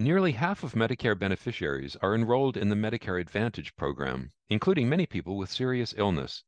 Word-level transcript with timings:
Nearly 0.00 0.30
half 0.30 0.62
of 0.62 0.74
Medicare 0.74 1.18
beneficiaries 1.18 1.96
are 1.96 2.14
enrolled 2.14 2.56
in 2.56 2.68
the 2.68 2.76
Medicare 2.76 3.20
Advantage 3.20 3.74
program, 3.74 4.30
including 4.48 4.88
many 4.88 5.06
people 5.06 5.36
with 5.36 5.50
serious 5.50 5.92
illness. 5.96 6.44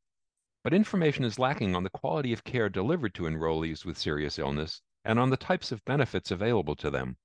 But 0.63 0.73
information 0.73 1.25
is 1.25 1.37
lacking 1.37 1.75
on 1.75 1.83
the 1.83 1.89
quality 1.89 2.31
of 2.31 2.45
care 2.45 2.69
delivered 2.69 3.13
to 3.15 3.23
enrollees 3.23 3.83
with 3.83 3.97
serious 3.97 4.39
illness 4.39 4.81
and 5.03 5.19
on 5.19 5.31
the 5.31 5.35
types 5.35 5.73
of 5.73 5.83
benefits 5.83 6.31
available 6.31 6.77
to 6.77 6.89
them. 6.89 7.17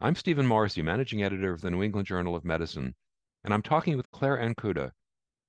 I'm 0.00 0.16
Stephen 0.16 0.48
Morrissey, 0.48 0.82
managing 0.82 1.22
editor 1.22 1.52
of 1.52 1.60
the 1.60 1.70
New 1.70 1.84
England 1.84 2.08
Journal 2.08 2.34
of 2.34 2.44
Medicine, 2.44 2.96
and 3.44 3.54
I'm 3.54 3.62
talking 3.62 3.96
with 3.96 4.10
Claire 4.10 4.38
Ankuda, 4.38 4.90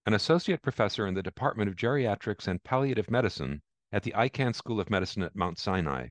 an 0.05 0.14
associate 0.14 0.61
professor 0.61 1.07
in 1.07 1.16
the 1.16 1.23
Department 1.23 1.71
of 1.71 1.75
Geriatrics 1.75 2.48
and 2.48 2.64
Palliative 2.64 3.09
Medicine 3.09 3.64
at 3.91 4.04
the 4.04 4.14
Icahn 4.16 4.54
School 4.54 4.79
of 4.79 4.91
Medicine 4.91 5.23
at 5.23 5.36
Mount 5.36 5.57
Sinai. 5.57 6.09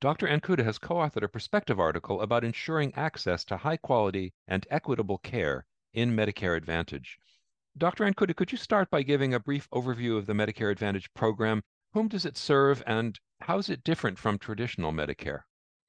Dr. 0.00 0.28
Ankuda 0.28 0.62
has 0.62 0.78
co-authored 0.78 1.24
a 1.24 1.28
perspective 1.28 1.80
article 1.80 2.20
about 2.20 2.44
ensuring 2.44 2.94
access 2.94 3.44
to 3.46 3.56
high 3.56 3.76
quality 3.76 4.32
and 4.46 4.64
equitable 4.70 5.18
care 5.18 5.66
in 5.92 6.14
Medicare 6.14 6.56
Advantage. 6.56 7.18
Dr. 7.76 8.04
Ankuda, 8.04 8.36
could 8.36 8.52
you 8.52 8.58
start 8.58 8.90
by 8.90 9.02
giving 9.02 9.34
a 9.34 9.40
brief 9.40 9.68
overview 9.70 10.16
of 10.16 10.26
the 10.26 10.34
Medicare 10.34 10.70
Advantage 10.70 11.12
program? 11.14 11.64
Whom 11.94 12.06
does 12.06 12.24
it 12.24 12.36
serve 12.36 12.80
and 12.86 13.18
how 13.40 13.58
is 13.58 13.68
it 13.68 13.82
different 13.82 14.20
from 14.20 14.38
traditional 14.38 14.92
Medicare? 14.92 15.40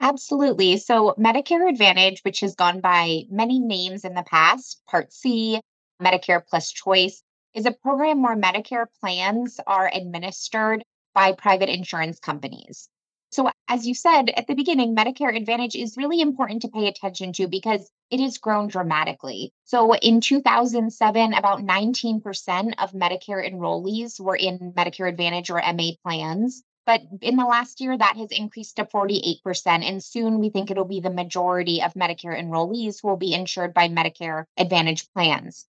Absolutely. 0.01 0.77
So, 0.77 1.13
Medicare 1.19 1.69
Advantage, 1.69 2.21
which 2.21 2.39
has 2.39 2.55
gone 2.55 2.79
by 2.79 3.25
many 3.29 3.59
names 3.59 4.05
in 4.05 4.15
the 4.15 4.23
past, 4.23 4.81
Part 4.87 5.13
C, 5.13 5.61
Medicare 6.01 6.41
Plus 6.47 6.71
Choice, 6.71 7.21
is 7.53 7.67
a 7.67 7.71
program 7.71 8.23
where 8.23 8.35
Medicare 8.35 8.87
plans 9.01 9.59
are 9.67 9.91
administered 9.93 10.83
by 11.13 11.33
private 11.33 11.69
insurance 11.69 12.17
companies. 12.17 12.89
So, 13.31 13.51
as 13.67 13.85
you 13.85 13.93
said 13.93 14.31
at 14.31 14.47
the 14.47 14.55
beginning, 14.55 14.95
Medicare 14.95 15.35
Advantage 15.35 15.75
is 15.75 15.97
really 15.97 16.19
important 16.19 16.63
to 16.63 16.67
pay 16.67 16.87
attention 16.87 17.31
to 17.33 17.47
because 17.47 17.91
it 18.09 18.19
has 18.19 18.39
grown 18.39 18.67
dramatically. 18.67 19.53
So, 19.65 19.93
in 19.93 20.19
2007, 20.19 21.33
about 21.33 21.59
19% 21.59 22.73
of 22.79 22.91
Medicare 22.93 23.47
enrollees 23.47 24.19
were 24.19 24.35
in 24.35 24.73
Medicare 24.75 25.09
Advantage 25.09 25.51
or 25.51 25.61
MA 25.61 25.91
plans. 26.03 26.63
But 26.87 27.01
in 27.21 27.35
the 27.35 27.45
last 27.45 27.81
year, 27.81 27.95
that 27.95 28.17
has 28.17 28.31
increased 28.31 28.77
to 28.77 28.85
48%. 28.85 29.83
And 29.83 30.03
soon 30.03 30.39
we 30.39 30.49
think 30.49 30.71
it'll 30.71 30.85
be 30.85 31.01
the 31.01 31.11
majority 31.11 31.83
of 31.83 31.93
Medicare 31.93 32.35
enrollees 32.35 32.99
who 32.99 33.09
will 33.09 33.17
be 33.17 33.35
insured 33.35 33.75
by 33.75 33.89
Medicare 33.89 34.45
Advantage 34.57 35.07
plans. 35.13 35.67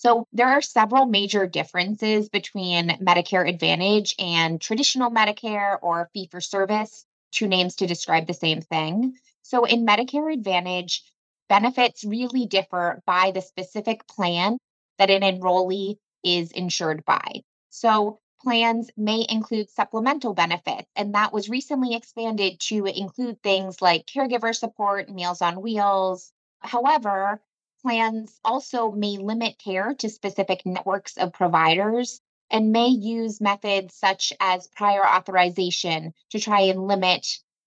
So 0.00 0.26
there 0.32 0.48
are 0.48 0.62
several 0.62 1.04
major 1.04 1.46
differences 1.46 2.30
between 2.30 2.88
Medicare 3.02 3.46
Advantage 3.46 4.14
and 4.18 4.58
traditional 4.58 5.10
Medicare 5.10 5.76
or 5.82 6.08
fee 6.14 6.26
for 6.30 6.40
service, 6.40 7.04
two 7.32 7.46
names 7.46 7.76
to 7.76 7.86
describe 7.86 8.26
the 8.26 8.32
same 8.32 8.62
thing. 8.62 9.18
So 9.42 9.66
in 9.66 9.84
Medicare 9.84 10.32
Advantage, 10.32 11.02
benefits 11.50 12.02
really 12.02 12.46
differ 12.46 13.02
by 13.04 13.32
the 13.32 13.42
specific 13.42 14.08
plan 14.08 14.56
that 14.96 15.10
an 15.10 15.20
enrollee 15.20 15.98
is 16.24 16.50
insured 16.52 17.04
by. 17.04 17.42
So 17.68 18.20
plans 18.42 18.90
may 18.96 19.26
include 19.28 19.68
supplemental 19.68 20.32
benefits, 20.32 20.88
and 20.96 21.14
that 21.14 21.34
was 21.34 21.50
recently 21.50 21.94
expanded 21.94 22.58
to 22.60 22.86
include 22.86 23.42
things 23.42 23.82
like 23.82 24.06
caregiver 24.06 24.56
support, 24.56 25.10
Meals 25.10 25.42
on 25.42 25.60
Wheels. 25.60 26.32
However, 26.60 27.42
plans 27.82 28.38
also 28.44 28.90
may 28.90 29.16
limit 29.16 29.58
care 29.58 29.94
to 29.94 30.08
specific 30.08 30.64
networks 30.66 31.16
of 31.16 31.32
providers 31.32 32.20
and 32.50 32.72
may 32.72 32.88
use 32.88 33.40
methods 33.40 33.94
such 33.94 34.32
as 34.40 34.68
prior 34.68 35.06
authorization 35.06 36.12
to 36.30 36.40
try 36.40 36.62
and 36.62 36.86
limit 36.86 37.26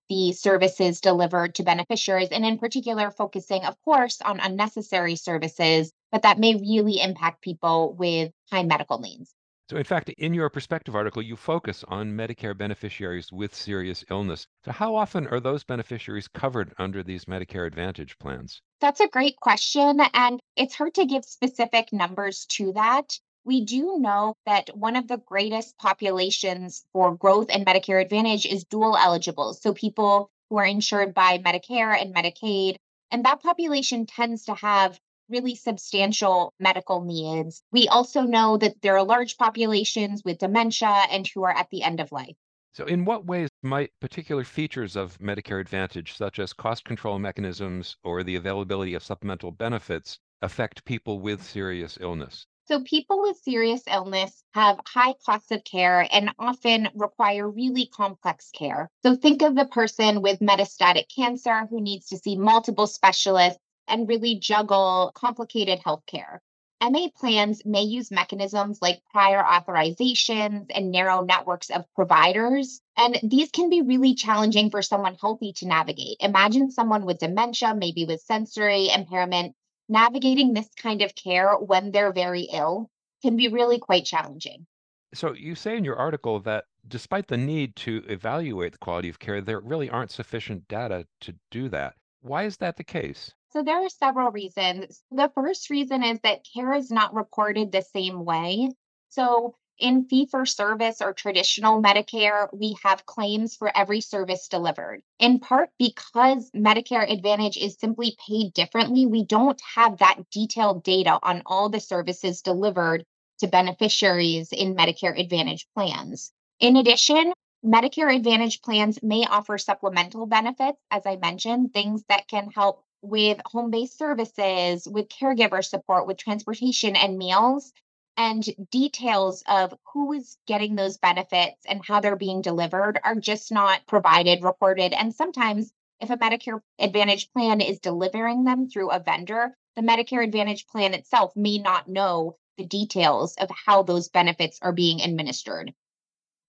the 0.09 0.33
services 0.33 1.01
delivered 1.01 1.55
to 1.55 1.63
beneficiaries, 1.63 2.29
and 2.29 2.45
in 2.45 2.57
particular, 2.57 3.09
focusing, 3.09 3.63
of 3.63 3.75
course, 3.83 4.21
on 4.21 4.39
unnecessary 4.39 5.15
services, 5.15 5.91
but 6.11 6.23
that 6.23 6.39
may 6.39 6.55
really 6.55 7.01
impact 7.01 7.41
people 7.41 7.93
with 7.93 8.31
high 8.51 8.63
medical 8.63 8.99
needs. 8.99 9.33
So, 9.73 9.79
in 9.79 9.85
fact, 9.85 10.09
in 10.09 10.35
your 10.35 10.51
perspective 10.51 10.95
article, 10.95 11.23
you 11.23 11.35
focus 11.35 11.83
on 11.87 12.15
Medicare 12.15 12.55
beneficiaries 12.55 13.31
with 13.31 13.55
serious 13.55 14.05
illness. 14.11 14.45
So, 14.63 14.71
how 14.71 14.95
often 14.95 15.25
are 15.25 15.39
those 15.39 15.63
beneficiaries 15.63 16.27
covered 16.27 16.75
under 16.77 17.01
these 17.01 17.25
Medicare 17.25 17.65
Advantage 17.65 18.19
plans? 18.19 18.61
That's 18.81 18.99
a 18.99 19.07
great 19.07 19.35
question. 19.39 19.99
And 20.13 20.39
it's 20.55 20.75
hard 20.75 20.93
to 20.93 21.07
give 21.07 21.25
specific 21.25 21.91
numbers 21.91 22.45
to 22.49 22.73
that. 22.73 23.17
We 23.45 23.65
do 23.65 23.97
know 23.97 24.35
that 24.45 24.77
one 24.77 24.95
of 24.95 25.07
the 25.07 25.17
greatest 25.17 25.75
populations 25.79 26.85
for 26.93 27.15
growth 27.15 27.49
in 27.49 27.65
Medicare 27.65 27.99
Advantage 27.99 28.45
is 28.45 28.65
dual 28.65 28.95
eligibles. 28.95 29.59
So, 29.59 29.73
people 29.73 30.29
who 30.51 30.57
are 30.57 30.65
insured 30.65 31.15
by 31.15 31.39
Medicare 31.39 31.99
and 31.99 32.13
Medicaid. 32.13 32.75
And 33.09 33.25
that 33.25 33.41
population 33.41 34.05
tends 34.05 34.45
to 34.45 34.53
have 34.53 34.99
really 35.33 35.55
substantial 35.55 36.53
medical 36.59 37.03
needs. 37.03 37.63
We 37.71 37.87
also 37.87 38.21
know 38.21 38.57
that 38.57 38.81
there 38.81 38.95
are 38.97 39.03
large 39.03 39.35
populations 39.37 40.21
with 40.23 40.37
dementia 40.37 40.95
and 41.11 41.27
who 41.27 41.43
are 41.43 41.57
at 41.57 41.69
the 41.71 41.81
end 41.81 41.99
of 41.99 42.11
life. 42.11 42.37
So, 42.73 42.85
in 42.85 43.05
what 43.05 43.25
ways 43.25 43.49
might 43.61 43.91
particular 43.99 44.43
features 44.43 44.95
of 44.95 45.17
Medicare 45.19 45.59
Advantage, 45.59 46.15
such 46.15 46.39
as 46.39 46.53
cost 46.53 46.85
control 46.85 47.19
mechanisms 47.19 47.97
or 48.03 48.23
the 48.23 48.35
availability 48.35 48.93
of 48.93 49.03
supplemental 49.03 49.51
benefits, 49.51 50.19
affect 50.41 50.85
people 50.85 51.19
with 51.19 51.43
serious 51.43 51.97
illness? 51.99 52.45
So, 52.65 52.81
people 52.83 53.21
with 53.21 53.37
serious 53.37 53.83
illness 53.87 54.41
have 54.53 54.79
high 54.87 55.15
costs 55.25 55.51
of 55.51 55.63
care 55.65 56.07
and 56.11 56.31
often 56.39 56.89
require 56.95 57.49
really 57.49 57.87
complex 57.87 58.49
care. 58.51 58.89
So, 59.03 59.15
think 59.15 59.41
of 59.41 59.55
the 59.55 59.65
person 59.65 60.21
with 60.21 60.39
metastatic 60.39 61.05
cancer 61.13 61.67
who 61.69 61.81
needs 61.81 62.07
to 62.07 62.17
see 62.17 62.37
multiple 62.37 62.87
specialists 62.87 63.59
and 63.87 64.07
really 64.07 64.35
juggle 64.35 65.11
complicated 65.15 65.79
healthcare. 65.85 66.39
MA 66.81 67.07
plans 67.15 67.65
may 67.65 67.83
use 67.83 68.11
mechanisms 68.11 68.79
like 68.81 69.01
prior 69.11 69.41
authorizations 69.41 70.65
and 70.69 70.91
narrow 70.91 71.23
networks 71.23 71.69
of 71.69 71.85
providers. 71.95 72.81
And 72.97 73.19
these 73.23 73.51
can 73.51 73.69
be 73.69 73.81
really 73.81 74.15
challenging 74.15 74.69
for 74.69 74.81
someone 74.81 75.15
healthy 75.15 75.53
to 75.53 75.67
navigate. 75.67 76.17
Imagine 76.19 76.71
someone 76.71 77.05
with 77.05 77.19
dementia, 77.19 77.73
maybe 77.73 78.03
with 78.05 78.21
sensory 78.21 78.89
impairment, 78.93 79.55
navigating 79.87 80.53
this 80.53 80.67
kind 80.75 81.01
of 81.01 81.15
care 81.15 81.55
when 81.55 81.91
they're 81.91 82.11
very 82.11 82.49
ill 82.51 82.89
can 83.21 83.37
be 83.37 83.47
really 83.47 83.79
quite 83.79 84.03
challenging. 84.03 84.65
So, 85.13 85.33
you 85.33 85.55
say 85.55 85.77
in 85.77 85.85
your 85.85 85.95
article 85.95 86.39
that 86.41 86.65
despite 86.87 87.27
the 87.27 87.37
need 87.37 87.75
to 87.77 88.03
evaluate 88.07 88.73
the 88.73 88.77
quality 88.79 89.09
of 89.09 89.19
care, 89.19 89.39
there 89.41 89.59
really 89.59 89.89
aren't 89.89 90.11
sufficient 90.11 90.67
data 90.67 91.07
to 91.21 91.35
do 91.49 91.69
that. 91.69 91.95
Why 92.23 92.43
is 92.45 92.57
that 92.57 92.77
the 92.77 92.85
case? 92.85 93.33
So 93.51 93.63
there 93.63 93.85
are 93.85 93.89
several 93.89 94.31
reasons. 94.31 95.03
The 95.11 95.29
first 95.35 95.69
reason 95.69 96.03
is 96.03 96.19
that 96.23 96.47
care 96.53 96.73
is 96.73 96.89
not 96.89 97.13
reported 97.13 97.71
the 97.71 97.81
same 97.81 98.23
way. 98.23 98.69
So 99.09 99.55
in 99.77 100.05
fee 100.05 100.27
for 100.31 100.45
service 100.45 101.01
or 101.01 101.13
traditional 101.13 101.81
Medicare, 101.83 102.47
we 102.53 102.77
have 102.81 103.05
claims 103.05 103.57
for 103.57 103.75
every 103.75 103.99
service 103.99 104.47
delivered. 104.47 105.03
In 105.19 105.39
part 105.39 105.69
because 105.77 106.49
Medicare 106.51 107.11
Advantage 107.11 107.57
is 107.57 107.77
simply 107.77 108.15
paid 108.25 108.53
differently, 108.53 109.05
we 109.05 109.25
don't 109.25 109.61
have 109.75 109.97
that 109.97 110.29
detailed 110.31 110.83
data 110.83 111.19
on 111.21 111.43
all 111.45 111.67
the 111.67 111.81
services 111.81 112.41
delivered 112.41 113.05
to 113.39 113.47
beneficiaries 113.47 114.53
in 114.53 114.75
Medicare 114.75 115.19
Advantage 115.19 115.67
plans. 115.75 116.31
In 116.59 116.77
addition, 116.77 117.33
Medicare 117.65 118.13
Advantage 118.13 118.61
plans 118.61 119.01
may 119.01 119.25
offer 119.25 119.57
supplemental 119.57 120.25
benefits, 120.25 120.77
as 120.91 121.05
I 121.05 121.15
mentioned, 121.15 121.71
things 121.71 122.03
that 122.09 122.27
can 122.27 122.51
help 122.51 122.83
with 123.01 123.39
home 123.45 123.71
based 123.71 123.97
services, 123.97 124.85
with 124.85 125.07
caregiver 125.07 125.63
support, 125.63 126.05
with 126.05 126.17
transportation 126.17 126.97
and 126.97 127.17
meals, 127.17 127.71
and 128.17 128.43
details 128.69 129.43
of 129.47 129.73
who 129.93 130.11
is 130.11 130.37
getting 130.45 130.75
those 130.75 130.97
benefits 130.97 131.65
and 131.65 131.81
how 131.85 132.01
they're 132.01 132.17
being 132.17 132.41
delivered 132.41 132.99
are 133.01 133.15
just 133.15 133.49
not 133.49 133.87
provided, 133.87 134.43
reported. 134.43 134.91
And 134.91 135.15
sometimes, 135.15 135.71
if 136.01 136.09
a 136.09 136.17
Medicare 136.17 136.59
Advantage 136.79 137.31
plan 137.31 137.61
is 137.61 137.79
delivering 137.79 138.43
them 138.43 138.67
through 138.67 138.91
a 138.91 138.99
vendor, 138.99 139.55
the 139.77 139.81
Medicare 139.81 140.23
Advantage 140.23 140.67
plan 140.67 140.93
itself 140.93 141.33
may 141.37 141.59
not 141.59 141.87
know 141.87 142.35
the 142.57 142.65
details 142.65 143.35
of 143.37 143.49
how 143.65 143.83
those 143.83 144.09
benefits 144.09 144.59
are 144.61 144.73
being 144.73 144.99
administered. 144.99 145.73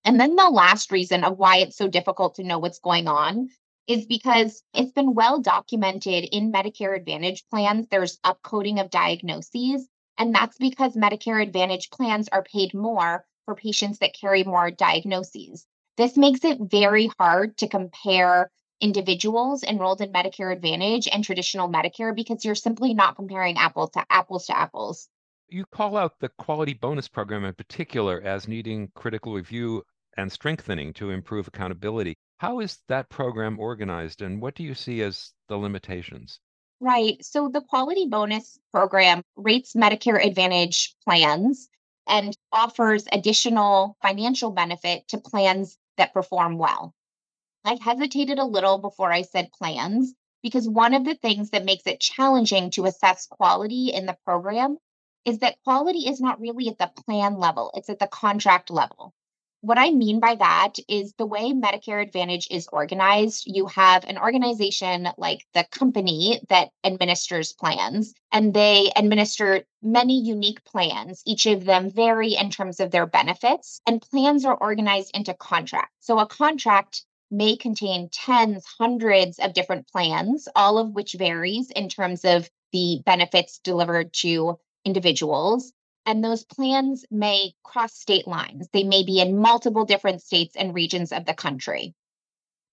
And 0.05 0.21
then 0.21 0.37
the 0.37 0.51
last 0.51 0.93
reason 0.93 1.25
of 1.25 1.39
why 1.39 1.59
it's 1.59 1.77
so 1.77 1.89
difficult 1.89 2.35
to 2.35 2.45
know 2.45 2.59
what's 2.59 2.79
going 2.79 3.09
on 3.09 3.49
is 3.87 4.07
because 4.07 4.63
it's 4.75 4.93
been 4.93 5.15
well 5.15 5.41
documented 5.41 6.25
in 6.25 6.53
Medicare 6.53 6.97
Advantage 6.97 7.45
plans. 7.51 7.87
There's 7.91 8.19
upcoding 8.19 8.81
of 8.81 8.91
diagnoses. 8.91 9.89
And 10.19 10.35
that's 10.35 10.59
because 10.59 10.95
Medicare 10.95 11.43
Advantage 11.43 11.91
plans 11.91 12.29
are 12.29 12.43
paid 12.43 12.75
more 12.75 13.25
for 13.47 13.55
patients 13.55 13.99
that 13.99 14.15
carry 14.19 14.45
more 14.45 14.71
diagnoses. 14.71 15.67
This 15.97 16.17
makes 16.17 16.45
it 16.45 16.59
very 16.61 17.11
hard 17.19 17.57
to 17.59 17.69
compare 17.69 18.51
individuals 18.81 19.63
enrolled 19.63 20.01
in 20.01 20.13
Medicare 20.13 20.53
Advantage 20.53 21.09
and 21.09 21.25
traditional 21.25 21.69
Medicare 21.69 22.15
because 22.15 22.45
you're 22.45 22.55
simply 22.55 22.95
not 22.95 23.17
comparing 23.17 23.57
apples 23.57 23.91
to 23.93 24.05
apples 24.11 24.47
to 24.47 24.57
apples. 24.57 25.09
You 25.49 25.65
call 25.67 25.97
out 25.97 26.19
the 26.21 26.31
quality 26.31 26.75
bonus 26.75 27.09
program 27.09 27.45
in 27.45 27.55
particular 27.55 28.21
as 28.23 28.49
needing 28.49 28.91
critical 28.95 29.35
review 29.35 29.83
and 30.17 30.31
strengthening 30.31 30.93
to 30.95 31.11
improve 31.11 31.49
accountability. 31.49 32.15
How 32.39 32.61
is 32.61 32.79
that 32.89 33.09
program 33.09 33.59
organized 33.59 34.23
and 34.23 34.41
what 34.41 34.55
do 34.55 34.63
you 34.63 34.75
see 34.75 35.03
as 35.03 35.33
the 35.49 35.57
limitations? 35.57 36.41
Right. 36.81 37.25
So 37.25 37.49
the 37.49 37.63
quality 37.63 38.07
bonus 38.09 38.59
program 38.73 39.23
rates 39.37 39.75
Medicare 39.75 40.25
Advantage 40.25 40.95
plans 41.05 41.69
and 42.07 42.37
offers 42.53 43.07
additional 43.11 43.97
financial 44.03 44.51
benefit 44.51 45.09
to 45.09 45.19
plans 45.19 45.79
that 45.97 46.13
perform 46.13 46.59
well. 46.59 46.95
I 47.65 47.79
hesitated 47.81 48.39
a 48.39 48.45
little 48.45 48.79
before 48.79 49.11
I 49.11 49.23
said 49.23 49.53
plans 49.53 50.13
because 50.43 50.69
one 50.69 50.93
of 50.93 51.05
the 51.07 51.15
things 51.15 51.51
that 51.51 51.65
makes 51.65 51.87
it 51.87 52.01
challenging 52.01 52.71
to 52.73 52.85
assess 52.85 53.27
quality 53.27 53.91
in 53.95 54.05
the 54.05 54.19
program 54.25 54.77
is 55.25 55.39
that 55.39 55.57
quality 55.65 56.01
is 56.01 56.21
not 56.21 56.41
really 56.41 56.69
at 56.69 56.79
the 56.79 56.91
plan 57.07 57.39
level, 57.39 57.71
it's 57.75 57.89
at 57.89 57.99
the 57.99 58.07
contract 58.07 58.71
level. 58.71 59.15
What 59.65 59.79
I 59.79 59.93
mean 59.93 60.21
by 60.21 60.35
that 60.35 60.75
is 60.91 61.15
the 61.15 61.25
way 61.25 61.55
Medicare 61.55 62.03
Advantage 62.03 62.49
is 62.51 62.69
organized. 62.71 63.45
You 63.47 63.65
have 63.69 64.05
an 64.05 64.19
organization 64.19 65.09
like 65.17 65.47
the 65.55 65.65
company 65.71 66.39
that 66.51 66.69
administers 66.85 67.55
plans, 67.55 68.13
and 68.31 68.53
they 68.53 68.93
administer 68.95 69.65
many 69.81 70.21
unique 70.21 70.63
plans. 70.65 71.23
Each 71.25 71.47
of 71.47 71.65
them 71.65 71.89
vary 71.89 72.35
in 72.35 72.51
terms 72.51 72.79
of 72.79 72.91
their 72.91 73.07
benefits, 73.07 73.81
and 73.87 74.03
plans 74.03 74.45
are 74.45 74.55
organized 74.55 75.13
into 75.17 75.33
contracts. 75.33 75.95
So 76.01 76.19
a 76.19 76.27
contract 76.27 77.03
may 77.31 77.57
contain 77.57 78.11
tens, 78.13 78.67
hundreds 78.79 79.39
of 79.39 79.55
different 79.55 79.89
plans, 79.89 80.47
all 80.55 80.77
of 80.77 80.91
which 80.91 81.15
varies 81.15 81.71
in 81.71 81.89
terms 81.89 82.27
of 82.27 82.51
the 82.75 83.01
benefits 83.07 83.61
delivered 83.61 84.13
to 84.13 84.59
individuals. 84.85 85.73
And 86.07 86.23
those 86.23 86.45
plans 86.45 87.05
may 87.11 87.55
cross 87.63 87.95
state 87.95 88.27
lines. 88.27 88.69
They 88.73 88.85
may 88.85 89.05
be 89.05 89.21
in 89.21 89.39
multiple 89.39 89.85
different 89.85 90.23
states 90.23 90.55
and 90.57 90.75
regions 90.75 91.13
of 91.13 91.25
the 91.25 91.35
country. 91.35 91.95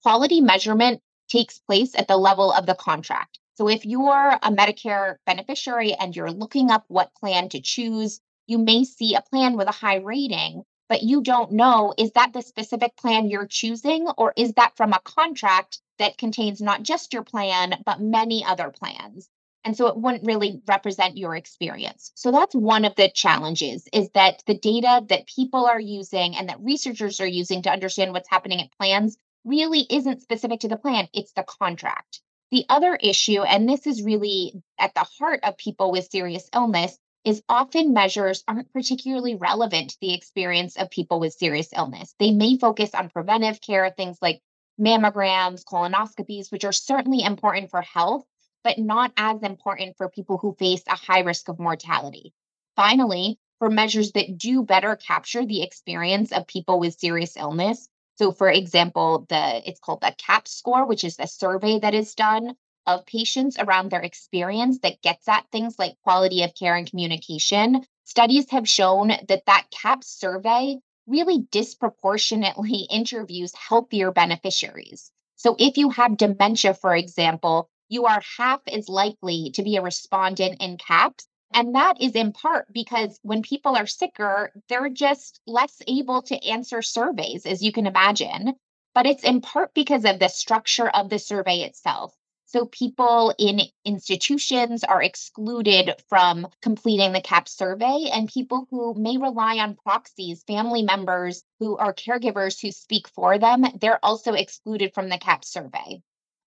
Quality 0.04 0.42
measurement 0.42 1.02
takes 1.30 1.60
place 1.60 1.96
at 1.96 2.08
the 2.08 2.18
level 2.18 2.52
of 2.52 2.66
the 2.66 2.76
contract. 2.76 3.40
So 3.56 3.70
if 3.70 3.86
you're 3.86 4.32
a 4.42 4.52
Medicare 4.52 5.18
beneficiary 5.26 5.94
and 5.94 6.16
you're 6.16 6.32
looking 6.32 6.72
up 6.72 6.84
what 6.88 7.14
plan 7.16 7.50
to 7.50 7.62
choose, 7.62 8.20
you 8.48 8.58
may 8.58 8.84
see 8.84 9.16
a 9.16 9.22
plan 9.22 9.56
with 9.56 9.68
a 9.68 9.72
high 9.72 9.98
rating, 9.98 10.64
but 10.90 11.04
you 11.04 11.22
don't 11.22 11.54
know 11.54 11.94
is 11.98 12.12
that 12.14 12.34
the 12.34 12.42
specific 12.42 12.98
plan 12.98 13.30
you're 13.30 13.48
choosing 13.48 14.08
or 14.18 14.34
is 14.36 14.54
that 14.54 14.76
from 14.76 14.92
a 14.94 15.00
contract 15.00 15.80
that 16.00 16.18
contains 16.18 16.62
not 16.62 16.84
just 16.84 17.14
your 17.14 17.24
plan, 17.24 17.82
but 17.86 18.02
many 18.02 18.44
other 18.44 18.72
plans? 18.72 19.30
And 19.64 19.78
so 19.78 19.88
it 19.88 19.98
wouldn't 19.98 20.26
really 20.26 20.62
represent 20.68 21.18
your 21.18 21.36
experience. 21.36 22.12
So 22.16 22.32
that's 22.32 22.56
one 22.56 22.84
of 22.84 22.96
the 22.96 23.10
challenges 23.10 23.88
is 23.94 24.10
that 24.12 24.42
the 24.48 24.58
data 24.58 25.06
that 25.10 25.28
people 25.28 25.66
are 25.68 25.80
using 25.80 26.36
and 26.36 26.50
that 26.50 26.62
researchers 26.62 27.20
are 27.20 27.28
using 27.28 27.62
to 27.64 27.72
understand 27.72 28.12
what's 28.12 28.30
happening 28.30 28.60
at 28.62 28.72
plans 28.78 29.18
really 29.46 29.86
isn't 29.90 30.22
specific 30.22 30.62
to 30.62 30.68
the 30.68 30.78
plan, 30.78 31.08
it's 31.14 31.34
the 31.34 31.44
contract. 31.44 32.22
The 32.52 32.66
other 32.70 32.96
issue, 32.96 33.42
and 33.44 33.70
this 33.70 33.88
is 33.88 34.04
really 34.04 34.54
at 34.78 34.94
the 34.94 35.08
heart 35.20 35.40
of 35.44 35.58
people 35.58 35.92
with 35.92 36.10
serious 36.12 36.50
illness, 36.54 36.98
is 37.24 37.44
often 37.48 37.94
measures 37.94 38.44
aren't 38.48 38.74
particularly 38.74 39.36
relevant 39.36 39.92
to 39.92 39.98
the 40.02 40.14
experience 40.14 40.76
of 40.76 40.90
people 40.90 41.20
with 41.20 41.34
serious 41.34 41.70
illness. 41.76 42.16
They 42.20 42.32
may 42.32 42.58
focus 42.58 42.96
on 42.96 43.10
preventive 43.10 43.62
care, 43.62 43.90
things 43.92 44.18
like 44.22 44.42
mammograms, 44.80 45.64
colonoscopies, 45.64 46.52
which 46.52 46.66
are 46.66 46.72
certainly 46.72 47.24
important 47.24 47.70
for 47.70 47.82
health, 47.82 48.26
but 48.64 48.78
not 48.78 49.12
as 49.18 49.42
important 49.44 49.98
for 49.98 50.10
people 50.10 50.38
who 50.38 50.56
face 50.60 50.84
a 50.88 50.96
high 50.96 51.22
risk 51.22 51.50
of 51.50 51.60
mortality. 51.60 52.34
Finally, 52.76 53.40
for 53.60 53.70
measures 53.70 54.12
that 54.14 54.38
do 54.38 54.64
better 54.64 54.96
capture 54.96 55.46
the 55.46 55.62
experience 55.62 56.32
of 56.32 56.48
people 56.48 56.80
with 56.80 57.00
serious 57.00 57.38
illness. 57.38 57.88
So, 58.16 58.32
for 58.32 58.50
example, 58.50 59.26
the 59.30 59.62
it's 59.70 59.80
called 59.80 60.02
the 60.02 60.16
CAHPS 60.18 60.52
score, 60.52 60.86
which 60.86 61.04
is 61.04 61.18
a 61.20 61.28
survey 61.28 61.80
that 61.80 61.94
is 61.94 62.16
done 62.16 62.56
of 62.88 63.06
patients 63.06 63.58
around 63.60 63.92
their 63.92 64.02
experience 64.02 64.80
that 64.80 65.02
gets 65.02 65.28
at 65.28 65.46
things 65.52 65.78
like 65.78 66.02
quality 66.04 66.44
of 66.44 66.56
care 66.56 66.76
and 66.76 66.90
communication. 66.90 67.86
Studies 68.06 68.50
have 68.50 68.68
shown 68.68 69.10
that 69.10 69.46
that 69.46 69.68
CAHPS 69.72 70.08
survey 70.08 70.80
really 71.06 71.46
disproportionately 71.52 72.88
interviews 72.90 73.54
healthier 73.54 74.12
beneficiaries. 74.12 75.12
So, 75.36 75.56
if 75.60 75.78
you 75.78 75.90
have 75.92 76.18
dementia, 76.18 76.74
for 76.74 76.96
example, 76.96 77.70
you 77.92 78.06
are 78.06 78.24
half 78.38 78.62
as 78.72 78.88
likely 78.88 79.52
to 79.52 79.64
be 79.64 79.76
a 79.76 79.82
respondent 79.82 80.62
in 80.62 80.78
CAHPS. 80.78 81.28
And 81.54 81.76
that 81.76 82.02
is 82.02 82.14
in 82.14 82.32
part 82.32 82.72
because 82.72 83.20
when 83.22 83.42
people 83.42 83.76
are 83.76 83.86
sicker, 83.86 84.54
they're 84.70 84.88
just 84.88 85.42
less 85.46 85.82
able 85.86 86.22
to 86.24 86.48
answer 86.48 86.82
surveys, 86.82 87.46
as 87.46 87.62
you 87.62 87.74
can 87.74 87.86
imagine. 87.86 88.54
But 88.96 89.08
it's 89.08 89.26
in 89.26 89.42
part 89.42 89.74
because 89.74 90.06
of 90.06 90.20
the 90.20 90.30
structure 90.30 90.88
of 90.88 91.10
the 91.10 91.20
survey 91.20 91.64
itself. 91.64 92.16
So 92.46 92.66
people 92.66 93.34
in 93.38 93.60
institutions 93.84 94.86
are 94.86 95.02
excluded 95.02 95.96
from 96.08 96.48
completing 96.62 97.12
the 97.12 97.22
CAHPS 97.22 97.58
survey, 97.58 98.10
and 98.14 98.30
people 98.30 98.68
who 98.70 98.94
may 98.94 99.18
rely 99.18 99.58
on 99.58 99.76
proxies, 99.76 100.44
family 100.44 100.84
members 100.84 101.44
who 101.60 101.76
are 101.76 101.94
caregivers 101.94 102.62
who 102.62 102.72
speak 102.72 103.10
for 103.10 103.38
them, 103.38 103.66
they're 103.80 104.04
also 104.04 104.34
excluded 104.34 104.94
from 104.94 105.10
the 105.10 105.18
CAHPS 105.18 105.50
survey. 105.50 106.02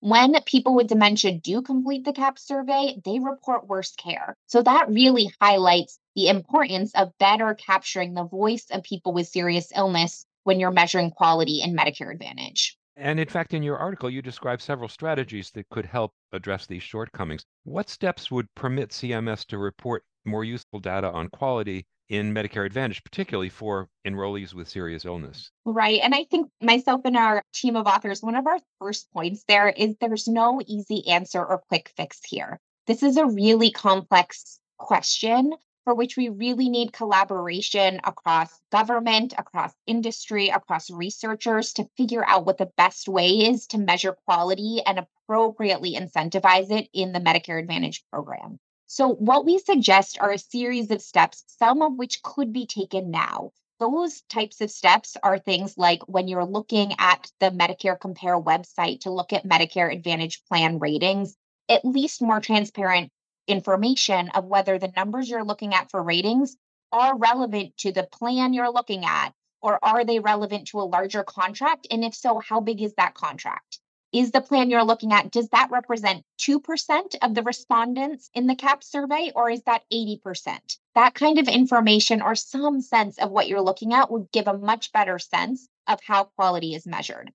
When 0.05 0.39
people 0.43 0.75
with 0.75 0.89
dementia 0.89 1.33
do 1.33 1.63
complete 1.63 2.05
the 2.05 2.13
CAHPS 2.13 2.47
survey, 2.47 3.01
they 3.07 3.21
report 3.21 3.69
worse 3.69 3.93
care. 3.93 4.37
So 4.49 4.61
that 4.61 4.91
really 4.91 5.33
highlights 5.41 5.99
the 6.15 6.29
importance 6.29 6.93
of 6.95 7.17
better 7.17 7.55
capturing 7.55 8.13
the 8.13 8.25
voice 8.25 8.67
of 8.71 8.83
people 8.83 9.15
with 9.15 9.29
serious 9.29 9.73
illness 9.75 10.27
when 10.43 10.61
you're 10.61 10.71
measuring 10.71 11.11
quality 11.11 11.63
in 11.63 11.75
Medicare 11.75 12.13
Advantage. 12.13 12.77
And 12.99 13.19
in 13.19 13.29
fact, 13.29 13.55
in 13.55 13.63
your 13.63 13.79
article, 13.79 14.11
you 14.11 14.21
describe 14.21 14.61
several 14.61 14.91
strategies 14.91 15.51
that 15.53 15.71
could 15.71 15.87
help 15.87 16.13
address 16.33 16.67
these 16.67 16.83
shortcomings. 16.83 17.47
What 17.63 17.89
steps 17.89 18.31
would 18.31 18.55
permit 18.55 18.91
CMS 18.91 19.47
to 19.47 19.57
report 19.57 20.05
more 20.27 20.45
useful 20.45 20.81
data 20.81 21.11
on 21.11 21.31
quality 21.31 21.87
in 22.09 22.35
Medicare 22.35 22.67
Advantage, 22.67 23.03
particularly 23.03 23.49
for 23.49 23.89
enrollees 24.07 24.55
with 24.55 24.69
serious 24.69 25.05
illness? 25.05 25.51
Right. 25.65 26.01
And 26.03 26.15
I 26.15 26.25
think 26.25 26.51
myself 26.61 27.03
and 27.05 27.17
our 27.17 27.43
team 27.55 27.77
of 27.77 27.87
authors, 27.87 28.23
one 28.23 28.37
of 28.37 28.47
our 28.47 28.59
first 28.81 29.11
points 29.13 29.45
there 29.49 29.69
is 29.69 29.97
there's 30.01 30.29
no 30.29 30.61
easy 30.67 31.09
answer 31.09 31.45
or 31.45 31.63
quick 31.69 31.93
fix 31.97 32.21
here. 32.25 32.61
This 32.87 33.03
is 33.03 33.17
a 33.17 33.27
really 33.27 33.71
complex 33.71 34.59
question 34.79 35.53
for 35.85 35.95
which 35.95 36.17
we 36.17 36.31
really 36.31 36.69
need 36.71 36.93
collaboration 36.93 38.01
across 38.05 38.51
government, 38.73 39.35
across 39.37 39.73
industry, 39.87 40.49
across 40.49 40.91
researchers 40.91 41.75
to 41.75 41.89
figure 41.97 42.25
out 42.27 42.47
what 42.47 42.59
the 42.59 42.71
best 42.77 43.07
way 43.07 43.29
is 43.29 43.67
to 43.67 43.79
measure 43.79 44.17
quality 44.27 44.81
and 44.85 44.99
appropriately 44.99 45.95
incentivize 45.95 46.71
it 46.71 46.89
in 46.93 47.13
the 47.13 47.21
Medicare 47.21 47.61
Advantage 47.61 48.03
program. 48.11 48.59
So, 48.97 49.09
what 49.09 49.45
we 49.45 49.59
suggest 49.59 50.21
are 50.21 50.31
a 50.31 50.39
series 50.39 50.89
of 50.93 51.03
steps, 51.03 51.43
some 51.49 51.83
of 51.83 51.95
which 51.95 52.23
could 52.23 52.53
be 52.53 52.65
taken 52.65 53.11
now. 53.11 53.51
Those 53.81 54.23
types 54.29 54.61
of 54.61 54.71
steps 54.71 55.17
are 55.21 55.37
things 55.37 55.77
like 55.77 56.05
when 56.07 56.29
you're 56.29 56.45
looking 56.45 56.95
at 57.01 57.29
the 57.41 57.51
Medicare 57.51 57.99
Compare 57.99 58.41
website 58.41 59.01
to 59.01 59.11
look 59.11 59.33
at 59.33 59.49
Medicare 59.49 59.93
Advantage 59.93 60.45
plan 60.45 60.79
ratings, 60.79 61.37
at 61.69 61.85
least 61.85 62.23
more 62.23 62.39
transparent 62.39 63.11
information 63.49 64.29
of 64.29 64.45
whether 64.45 64.79
the 64.79 64.93
numbers 64.95 65.29
you're 65.29 65.43
looking 65.43 65.75
at 65.75 65.91
for 65.91 66.01
ratings 66.01 66.57
are 66.93 67.19
relevant 67.19 67.77
to 67.79 67.91
the 67.91 68.05
plan 68.05 68.53
you're 68.53 68.71
looking 68.71 69.05
at, 69.05 69.35
or 69.61 69.85
are 69.85 70.05
they 70.05 70.21
relevant 70.21 70.69
to 70.69 70.79
a 70.79 70.87
larger 70.87 71.25
contract? 71.25 71.89
And 71.91 72.05
if 72.05 72.15
so, 72.15 72.39
how 72.39 72.61
big 72.61 72.81
is 72.81 72.95
that 72.95 73.15
contract? 73.15 73.81
Is 74.15 74.31
the 74.31 74.41
plan 74.41 74.71
you're 74.71 74.85
looking 74.85 75.13
at, 75.13 75.33
does 75.33 75.49
that 75.49 75.73
represent 75.73 76.25
2% 76.39 77.17
of 77.21 77.35
the 77.35 77.43
respondents 77.43 78.31
in 78.33 78.47
the 78.47 78.55
CAHPS 78.55 78.87
survey, 78.87 79.33
or 79.35 79.51
is 79.51 79.61
that 79.65 79.83
80%? 79.93 80.79
That 80.95 81.15
kind 81.15 81.37
of 81.41 81.49
information 81.49 82.23
or 82.23 82.37
some 82.37 82.81
sense 82.81 83.19
of 83.19 83.33
what 83.33 83.49
you're 83.49 83.61
looking 83.61 83.93
at 83.93 84.13
would 84.13 84.31
give 84.31 84.47
a 84.47 84.57
much 84.57 84.93
better 84.93 85.19
sense 85.19 85.67
of 85.89 85.99
how 86.01 86.31
quality 86.37 86.77
is 86.77 86.87
measured. 86.87 87.33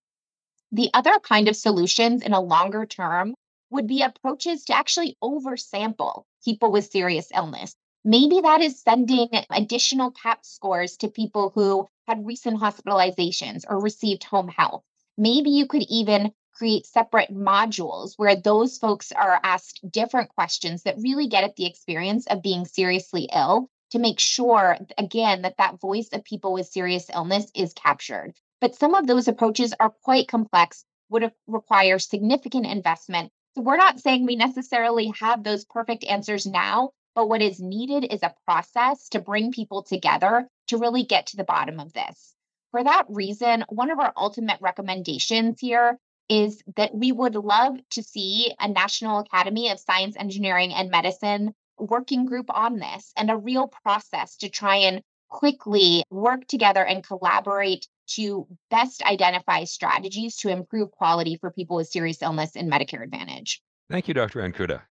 The 0.72 0.90
other 0.94 1.20
kind 1.20 1.50
of 1.50 1.58
solutions 1.58 2.22
in 2.22 2.32
a 2.32 2.40
longer 2.40 2.86
term 2.86 3.36
would 3.70 3.86
be 3.86 4.02
approaches 4.02 4.64
to 4.64 4.74
actually 4.74 5.18
oversample 5.22 6.24
people 6.46 6.72
with 6.72 6.90
serious 6.90 7.30
illness. 7.36 7.76
Maybe 8.06 8.40
that 8.40 8.62
is 8.62 8.82
sending 8.82 9.28
additional 9.50 10.12
CAHPS 10.12 10.48
scores 10.48 10.96
to 11.00 11.10
people 11.10 11.52
who 11.54 11.90
had 12.08 12.26
recent 12.26 12.62
hospitalizations 12.62 13.66
or 13.68 13.82
received 13.82 14.24
home 14.24 14.48
health. 14.48 14.86
Maybe 15.18 15.50
you 15.50 15.68
could 15.68 15.84
even 15.90 16.32
create 16.60 16.86
separate 16.86 17.34
modules 17.34 18.13
where 18.18 18.36
those 18.36 18.78
folks 18.78 19.13
are 19.13 19.39
asked 19.44 19.80
different 19.89 20.30
questions 20.36 20.84
that 20.84 20.98
really 21.00 21.28
get 21.28 21.46
at 21.46 21.56
the 21.56 21.66
experience 21.66 22.28
of 22.28 22.44
being 22.44 22.66
seriously 22.66 23.30
ill 23.34 23.70
to 23.92 23.98
make 23.98 24.20
sure, 24.20 24.78
again, 24.98 25.44
that 25.44 25.58
that 25.58 25.80
voice 25.80 26.10
of 26.12 26.24
people 26.24 26.51
with 26.51 26.68
serious 26.68 27.10
illness 27.13 27.50
is 27.56 27.74
captured. 27.74 28.34
But 28.60 28.75
some 28.75 28.94
of 28.94 29.08
those 29.08 29.30
approaches 29.30 29.74
are 29.80 29.94
quite 30.04 30.28
complex, 30.28 30.84
would 31.10 31.32
require 31.48 31.98
significant 31.98 32.66
investment, 32.66 33.32
so 33.56 33.62
we're 33.62 33.78
not 33.78 34.00
saying 34.00 34.25
we 34.25 34.36
necessarily 34.36 35.12
have 35.20 35.44
those 35.44 35.66
perfect 35.66 36.04
answers 36.04 36.46
now, 36.46 36.92
but 37.16 37.28
what 37.28 37.42
is 37.42 37.60
needed 37.60 38.06
is 38.12 38.22
a 38.22 38.36
process 38.46 39.10
to 39.10 39.20
bring 39.20 39.51
people 39.51 39.82
together 39.82 40.48
to 40.68 40.78
really 40.78 41.04
get 41.04 41.28
to 41.28 41.38
the 41.38 41.44
bottom 41.44 41.80
of 41.80 41.94
this. 41.94 42.36
For 42.72 42.84
that 42.84 43.06
reason, 43.10 43.66
one 43.70 43.89
of 43.89 44.00
our 44.00 44.13
ultimate 44.16 44.62
recommendations 44.62 45.60
here 45.60 45.98
is 46.30 46.62
that 46.76 46.94
we 46.94 47.12
would 47.12 47.36
love 47.36 47.78
to 47.92 48.04
see 48.04 48.54
a 48.60 48.68
National 48.68 49.20
Academy 49.20 49.70
of 49.70 49.80
Science, 49.80 50.16
Engineering, 50.18 50.74
and 50.74 50.92
Medicine 50.92 51.54
working 51.78 52.26
group 52.26 52.46
on 52.54 52.78
this 52.78 53.12
and 53.18 53.32
a 53.32 53.38
real 53.38 53.68
process 53.68 54.38
to 54.38 54.50
try 54.50 54.76
and 54.78 55.02
quickly 55.30 56.04
work 56.10 56.46
together 56.48 56.84
and 56.84 57.06
collaborate 57.06 57.88
to 58.08 58.48
best 58.70 59.04
identify 59.04 59.64
strategies 59.64 60.36
to 60.38 60.50
improve 60.50 60.92
quality 60.92 61.38
for 61.40 61.52
people 61.52 61.78
with 61.78 61.88
serious 61.88 62.22
illness 62.22 62.56
in 62.56 62.70
Medicare 62.70 63.04
Advantage. 63.04 63.62
Thank 63.90 64.08
you, 64.08 64.14
Dr. 64.14 64.42
Ankuda. 64.42 64.82